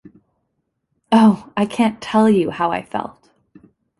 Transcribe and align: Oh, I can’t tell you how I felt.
Oh, 1.11 1.51
I 1.55 1.67
can’t 1.67 2.01
tell 2.01 2.27
you 2.27 2.49
how 2.49 2.71
I 2.71 2.81
felt. 2.81 3.29